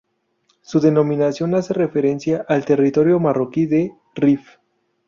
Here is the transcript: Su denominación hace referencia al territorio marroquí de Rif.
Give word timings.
Su 0.61 0.79
denominación 0.79 1.53
hace 1.53 1.75
referencia 1.75 2.43
al 2.49 2.65
territorio 2.65 3.19
marroquí 3.19 3.67
de 3.67 3.91
Rif. 4.15 4.57